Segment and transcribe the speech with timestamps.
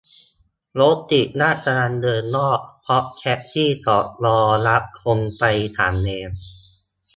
[0.79, 5.43] รถติดราชดำเนินนอก เพราะแท็กซี่จอดรอรับคนไป
[5.77, 6.29] สามเลน!